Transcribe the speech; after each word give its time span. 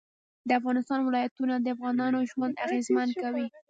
د 0.47 0.49
افغانستان 0.59 0.99
ولايتونه 1.03 1.53
د 1.59 1.67
افغانانو 1.75 2.19
ژوند 2.31 2.53
اغېزمن 2.65 3.09
کوي. 3.21 3.45